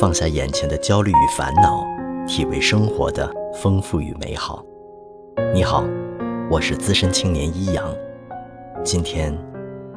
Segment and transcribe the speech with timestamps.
[0.00, 1.84] 放下眼前的焦虑与烦恼，
[2.26, 4.64] 体味生活的丰富与美好。
[5.52, 5.84] 你好，
[6.50, 7.94] 我是资深青年一阳，
[8.82, 9.36] 今天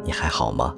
[0.03, 0.75] 你还好吗？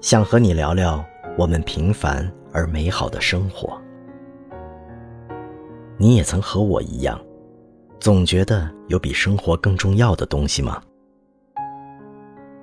[0.00, 1.04] 想和你聊聊
[1.36, 3.76] 我们平凡而美好的生活。
[5.96, 7.20] 你也曾和我一样，
[7.98, 10.80] 总觉得有比生活更重要的东西吗？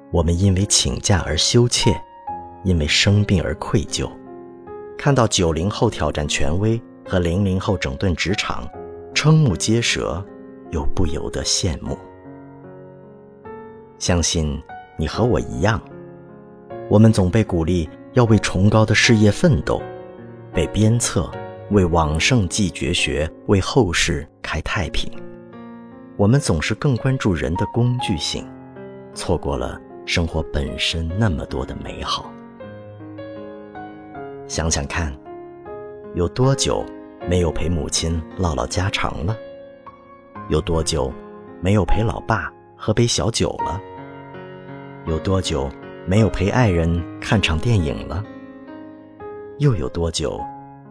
[0.09, 1.93] 我们因为请假而羞怯，
[2.63, 4.09] 因为生病而愧疚。
[4.97, 8.67] 看到九零后挑战权威和零零后整顿职场，
[9.13, 10.23] 瞠目结舌，
[10.71, 11.97] 又不由得羡慕。
[13.97, 14.61] 相信
[14.97, 15.81] 你和我一样，
[16.89, 19.81] 我们总被鼓励要为崇高的事业奋斗，
[20.53, 21.31] 被鞭策
[21.71, 25.11] 为往圣继绝学，为后世开太平。
[26.17, 28.45] 我们总是更关注人的工具性，
[29.13, 29.79] 错过了。
[30.05, 32.31] 生活本身那么多的美好，
[34.49, 35.15] 想想看，
[36.15, 36.83] 有多久
[37.29, 39.37] 没有陪母亲唠唠家常了？
[40.49, 41.13] 有多久
[41.61, 43.79] 没有陪老爸喝杯小酒了？
[45.05, 45.69] 有多久
[46.07, 48.23] 没有陪爱人看场电影了？
[49.59, 50.41] 又有多久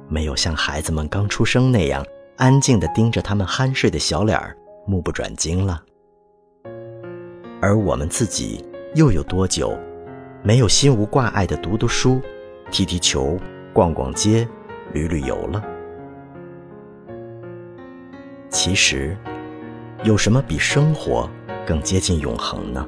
[0.06, 2.06] 没有像孩子们刚出生那样
[2.36, 4.56] 安静地盯着他们酣睡的小脸儿，
[4.86, 5.82] 目不转睛了？
[7.60, 8.64] 而我们自己。
[8.94, 9.78] 又有多久，
[10.42, 12.22] 没有心无挂碍的读读书、
[12.70, 13.38] 踢踢球、
[13.72, 14.46] 逛逛街、
[14.92, 15.64] 旅旅游了？
[18.50, 19.16] 其实，
[20.04, 21.28] 有什么比生活
[21.66, 22.86] 更接近永恒呢？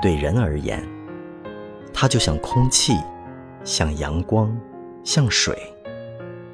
[0.00, 0.86] 对人而言，
[1.92, 2.94] 它就像空气，
[3.64, 4.56] 像阳光，
[5.02, 5.56] 像水。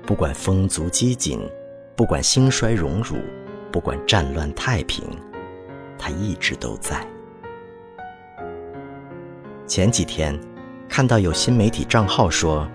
[0.07, 1.41] 不管风足激紧，
[1.97, 3.17] 不管兴衰荣辱，
[3.73, 5.05] 不管战乱太平，
[5.99, 7.07] 它一直都在。
[9.67, 10.39] 前几天，
[10.95, 12.71] 看到有新媒体账号说，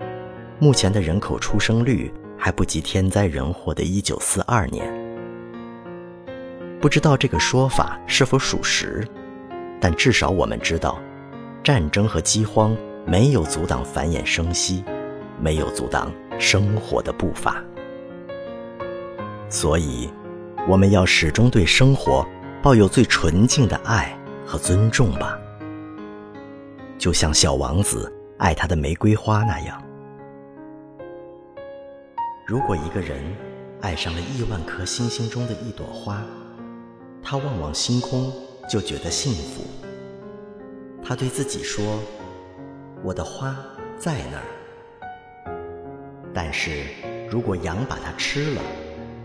[0.58, 4.86] 目前的人口出生率还不及天灾人祸的1942年。
[6.78, 9.02] 不知道这个说法是否属实，
[9.80, 11.00] 但至少我们知道，
[11.64, 12.76] 战争和饥荒
[13.06, 14.84] 没有阻挡繁衍生息，
[15.40, 17.64] 没有阻挡生活的步伐。
[19.48, 20.10] 所以，
[20.68, 22.28] 我们要始终对生活
[22.62, 24.14] 抱有最纯净的爱
[24.44, 25.39] 和尊重吧。
[27.00, 29.82] 就像小王子爱他的玫瑰花那样，
[32.46, 33.24] 如果一个人
[33.80, 36.22] 爱上了亿万颗星星中的一朵花，
[37.22, 38.30] 他望望星空
[38.68, 39.62] 就觉得幸福。
[41.02, 41.98] 他对自己说
[43.02, 43.56] ：“我的花
[43.98, 44.44] 在那儿。”
[46.34, 46.84] 但是，
[47.30, 48.60] 如果羊把它吃了，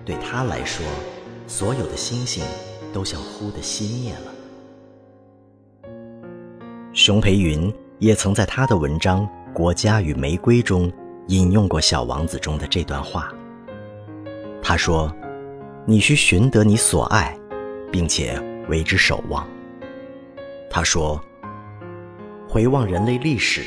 [0.05, 0.85] 对他来说，
[1.45, 2.41] 所有的星星
[2.93, 4.34] 都像忽的熄灭了。
[6.95, 10.89] 熊培云也曾在他的文章《国家与玫瑰》中
[11.27, 13.29] 引用过《小王子》中的这段话。
[14.63, 15.13] 他说
[15.85, 17.37] ：“你需寻得你所爱，
[17.91, 19.45] 并且为之守望。”
[20.71, 21.21] 他说
[22.47, 23.61] ：“回望人类历史，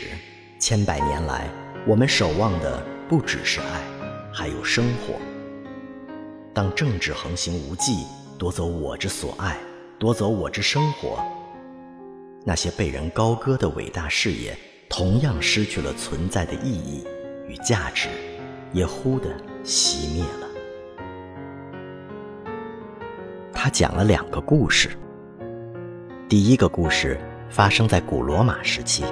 [0.58, 1.50] 千百年来，
[1.86, 3.82] 我们守望的不只是爱，
[4.32, 5.12] 还有生活。
[6.54, 8.06] 当政治横行无忌，
[8.38, 9.58] 夺走我之所爱，
[9.98, 11.22] 夺走我之生活。”
[12.48, 14.56] 那些被人高歌的伟大事业，
[14.88, 17.04] 同样失去了存在的意义
[17.46, 18.08] 与价值，
[18.72, 19.28] 也忽地
[19.62, 20.48] 熄灭了。
[23.52, 24.88] 他讲了两个故事。
[26.26, 27.20] 第一个故事
[27.50, 29.04] 发生在古罗马时期。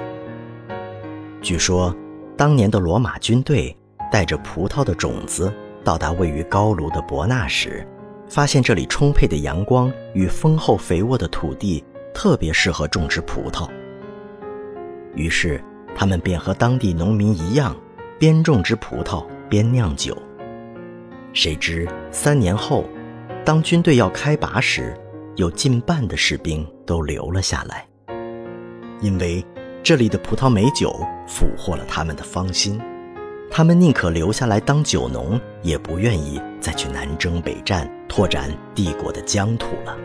[1.39, 1.95] 据说，
[2.35, 3.77] 当年的罗马军队
[4.11, 7.87] 带着葡萄的种子到达位于高卢的伯纳时，
[8.27, 11.85] 发现这里充沛的阳光与丰厚肥沃的土地。
[12.17, 13.69] 特别适合种植葡萄，
[15.13, 15.63] 于是
[15.95, 17.77] 他们便和当地农民一样，
[18.17, 20.17] 边种植葡萄边酿酒。
[21.31, 22.85] 谁知三年后，
[23.45, 24.99] 当军队要开拔时，
[25.35, 27.85] 有近半的士兵都留了下来，
[28.99, 29.45] 因为
[29.83, 32.81] 这里的葡萄美酒俘获了他们的芳心，
[33.51, 39.95] 他们宁可留下来当酒农，也不愿意再去南征北战，拓展帝国的疆土了。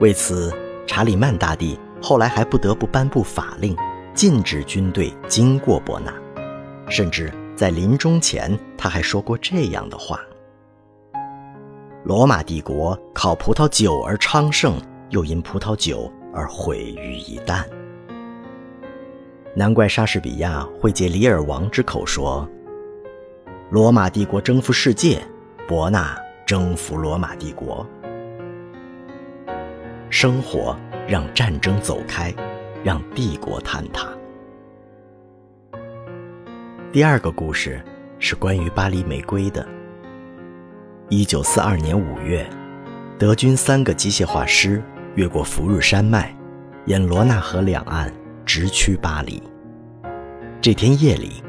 [0.00, 0.50] 为此，
[0.86, 3.76] 查理曼大帝后来还不得不颁布法令，
[4.14, 6.12] 禁止军队经过伯纳。
[6.88, 10.18] 甚至在临终前，他还说过这样的话
[12.02, 14.80] ：“罗马帝国靠葡萄酒而昌盛，
[15.10, 17.62] 又因葡萄酒而毁于一旦。”
[19.54, 22.48] 难怪莎士比亚会借里尔王之口说
[23.68, 25.22] ：“罗马帝国征服世界，
[25.68, 27.86] 伯纳征服罗马帝国。”
[30.12, 30.76] 生活
[31.06, 32.34] 让战争走开，
[32.82, 34.08] 让帝国坍塌。
[36.90, 37.80] 第二个故事
[38.18, 39.64] 是关于巴黎玫瑰的。
[41.10, 42.44] 一九四二年五月，
[43.20, 44.82] 德军三个机械化师
[45.14, 46.36] 越过福日山脉，
[46.86, 48.12] 沿罗纳河两岸
[48.44, 49.40] 直趋巴黎。
[50.60, 51.40] 这天夜里，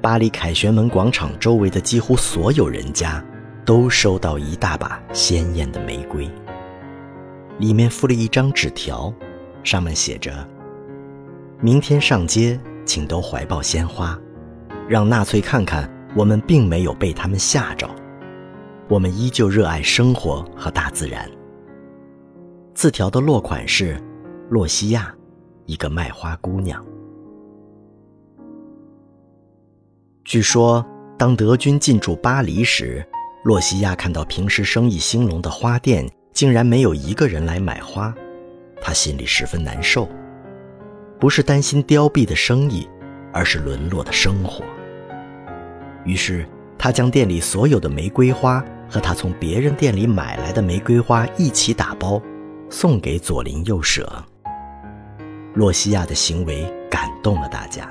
[0.00, 3.22] 巴黎凯旋门广场周围的几乎所有人家
[3.64, 6.30] 都收到一大把鲜艳的玫瑰，
[7.58, 9.12] 里面附了一张纸条，
[9.62, 10.46] 上面写着
[11.60, 14.18] ：“明天上街，请都怀抱鲜花。”
[14.88, 17.88] 让纳粹看看，我们并没有被他们吓着，
[18.88, 21.30] 我们依旧热爱生活和大自然。
[22.74, 23.98] 字条的落款是
[24.50, 25.14] “洛西亚，
[25.64, 26.84] 一个卖花姑娘”。
[30.24, 30.84] 据说，
[31.16, 33.06] 当德军进驻巴黎时，
[33.44, 38.12] 洛西亚看到平时生意兴隆的花店竟然没有一个人来买花，
[38.82, 40.08] 他心里十分难受，
[41.20, 42.88] 不是担心凋敝的生意，
[43.32, 44.64] 而是沦落的生活。
[46.04, 46.44] 于是，
[46.76, 52.20] 他将店里所有的玫瑰花和他从别人店里买来的玫瑰花一起打包，
[52.68, 54.12] 送给左邻右舍。
[55.54, 57.88] 洛西亚的行为感动了大家。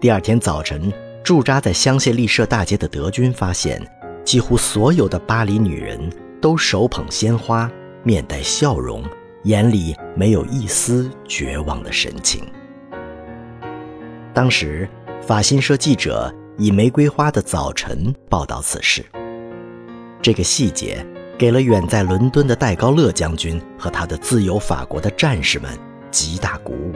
[0.00, 0.92] 第二天早晨，
[1.24, 3.84] 驻扎在香榭丽舍大街的德军发现，
[4.24, 5.98] 几乎所有的巴黎女人
[6.44, 7.70] 都手捧鲜花，
[8.02, 9.02] 面带笑容，
[9.44, 12.44] 眼里没有一丝绝望的神情。
[14.34, 14.86] 当时，
[15.22, 16.30] 法新社记者。
[16.56, 19.04] 以玫瑰花的早晨报道此事，
[20.22, 21.04] 这个细节
[21.36, 25.68] 给了远在伦敦的戴高乐将军和他的自由法国的战士们
[26.12, 26.94] 极大鼓舞。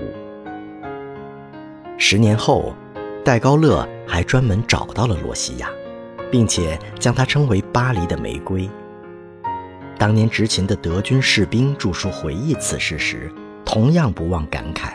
[1.98, 2.72] 十年后，
[3.24, 5.70] 戴高乐还专门找到了罗西亚，
[6.30, 8.70] 并且将她称为巴黎的玫瑰。
[9.98, 13.30] 当年执勤的德军士兵著书回忆此事时，
[13.64, 14.92] 同样不忘感慨：“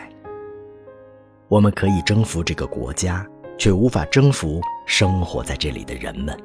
[1.46, 3.24] 我们可以征服这个国家。”
[3.56, 6.36] 却无法征服生活在这里的人们。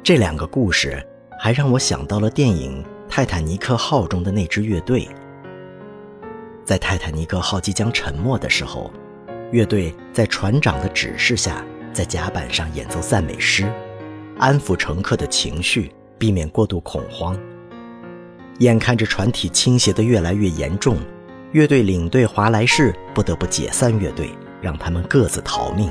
[0.00, 1.04] 这两个故事
[1.40, 5.08] 还让我想到了电影《泰坦尼克号》中的那支乐队。
[6.64, 8.92] 在泰坦尼克号即将沉没的时候，
[9.50, 13.68] 乐队在船长的指示下，在甲板上演奏赞美诗，
[14.38, 17.36] 安抚乘客的情绪，避免过度恐慌。
[18.58, 20.96] 眼看着船体倾斜的越来越严重。
[21.52, 24.28] 乐队领队华莱士不得不解散乐队，
[24.60, 25.90] 让他们各自逃命，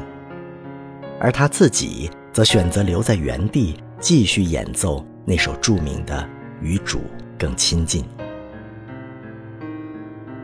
[1.19, 6.21] 而他自己则选择留在原地，继续演奏那首著名的
[6.61, 7.01] 《与主
[7.37, 8.03] 更亲近》。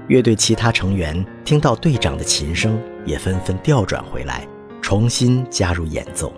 [0.08, 4.48] 乐队其他成员听到队长的琴声，也纷纷调转回来，
[4.82, 6.34] 重新加入演奏。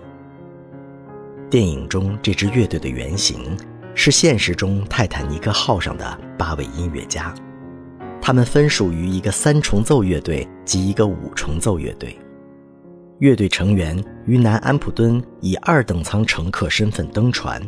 [1.54, 3.56] 电影中这支乐队的原型
[3.94, 7.32] 是现实中泰坦尼克号上的八位音乐家。
[8.20, 12.18] 他们分属于一个三重奏乐队及一个五重奏乐队。
[13.20, 13.96] 乐队成员
[14.26, 17.62] 于南安普敦以二等舱乘客身份登船，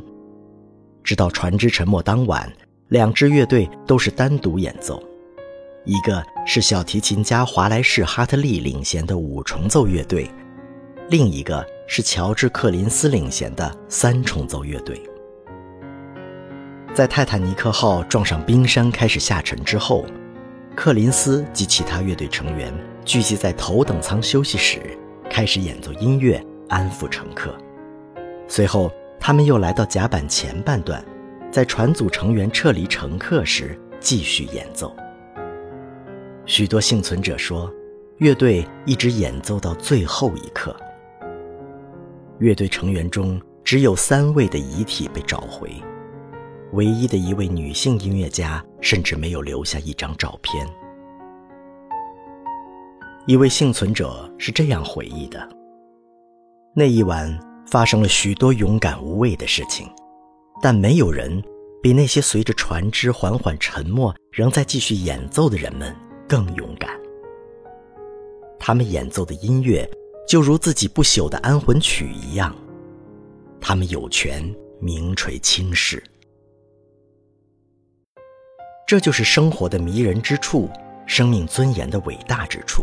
[1.04, 2.52] 直到船只沉没当晚，
[2.88, 5.00] 两支乐队都是单独演奏。
[5.84, 10.28] 一个是小提琴家华莱士·哈特利领衔的五重奏乐队，
[11.08, 15.00] 另一个是乔治·克林斯领衔的三重奏乐队。
[16.94, 20.04] 在泰坦尼克号撞上冰山开始下沉之后。
[20.74, 22.70] 克林斯及其他乐队成员
[23.02, 24.78] 聚集在头等舱休息室，
[25.30, 26.38] 开始演奏音乐，
[26.68, 27.56] 安抚乘客。
[28.46, 31.02] 随后，他们又来到甲板前半段，
[31.50, 34.94] 在船组成员撤离乘客时继续演奏。
[36.44, 37.72] 许多幸存者说，
[38.18, 40.76] 乐队一直演奏到最后一刻。
[42.38, 45.70] 乐队成员中只有三位的遗体被找回。
[46.72, 50.66] 唯一的一位女性音乐家甚至没有留下一张照片。
[53.26, 55.48] 一位幸存者是这样回忆的：
[56.74, 59.88] 那一晚发生了许多勇敢无畏的事情，
[60.60, 61.42] 但没有人
[61.82, 65.94] 比那些随着船只缓缓沉没仍在继续演奏的人们
[66.28, 66.90] 更勇敢。
[68.58, 69.88] 他们演奏的音乐
[70.26, 72.54] 就如自己不朽的安魂曲一样，
[73.60, 74.42] 他们有权
[74.80, 76.02] 名垂青史。
[78.86, 80.68] 这就是生活的迷人之处，
[81.06, 82.82] 生命尊严的伟大之处。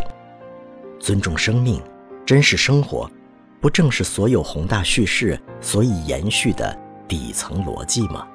[1.00, 1.84] 尊重生命，
[2.26, 3.12] 珍视生活，
[3.60, 6.78] 不正是所有宏大叙事所以延续的
[7.10, 8.26] 底层逻辑吗？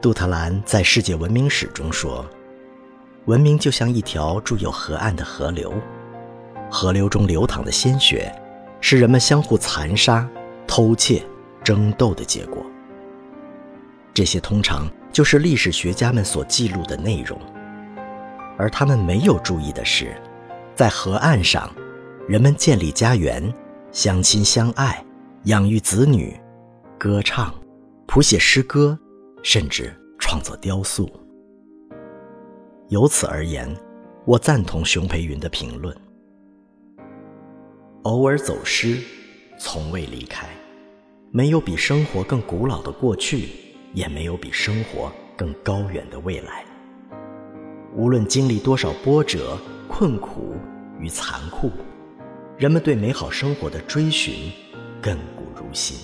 [0.00, 2.24] 杜特兰在《世界文明史》中说
[3.26, 5.72] ：“文明就像一条注有河岸的河流，
[6.72, 8.34] 河流中流淌的鲜血，
[8.80, 10.26] 是人们相互残杀、
[10.66, 11.22] 偷窃、
[11.62, 12.64] 争斗的结果。
[14.14, 17.38] 这些通常……”就是历史学家们所记录的内容，
[18.56, 20.16] 而他们没有注意的是，
[20.74, 21.70] 在河岸上，
[22.26, 23.52] 人们建立家园，
[23.90, 25.04] 相亲相爱，
[25.42, 26.34] 养育子女，
[26.98, 27.54] 歌唱，
[28.06, 28.98] 谱写诗歌，
[29.42, 31.06] 甚至创作雕塑。
[32.88, 33.68] 由此而言，
[34.24, 35.94] 我赞同熊培云的评论：
[38.02, 38.98] 偶尔走失，
[39.58, 40.48] 从未离开。
[41.30, 43.48] 没有比生活更古老的过去，
[43.94, 46.64] 也没有比生活更高远的未来。
[47.94, 49.56] 无论经历多少波折、
[49.88, 50.54] 困苦
[50.98, 51.70] 与残酷，
[52.58, 54.50] 人们对美好生活的追寻
[55.00, 55.96] 亘古如新。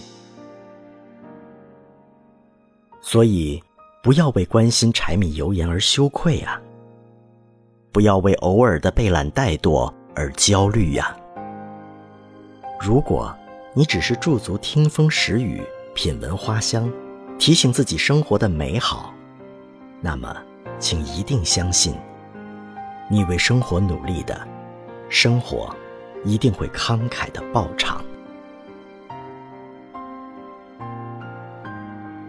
[3.00, 3.60] 所以，
[4.02, 6.62] 不要为关心柴米油盐而羞愧啊！
[7.90, 11.16] 不要为偶尔的被懒怠惰而焦虑呀！
[12.80, 13.34] 如果
[13.74, 15.60] 你只是驻足听风识雨、
[15.94, 16.90] 品闻花香，
[17.36, 19.12] 提醒自己生活的美好，
[20.00, 20.34] 那么，
[20.78, 21.94] 请一定相信，
[23.10, 24.40] 你为生活努力的，
[25.08, 25.74] 生活
[26.24, 28.00] 一定会慷慨的报偿。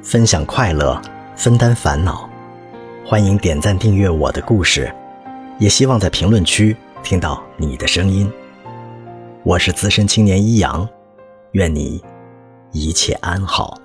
[0.01, 0.99] 分享快乐，
[1.35, 2.27] 分担烦恼，
[3.05, 4.91] 欢迎点赞订阅我的故事，
[5.59, 8.31] 也希望在评论区听到你的声音。
[9.45, 10.87] 我是资深青年一阳。
[11.53, 12.03] 愿你
[12.73, 13.79] 一切安好。